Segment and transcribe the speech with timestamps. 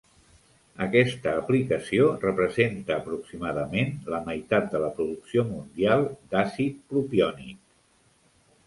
[0.85, 7.59] Aquesta aplicació representa aproximadament la meitat de la producció mundial d'àcid propiònic.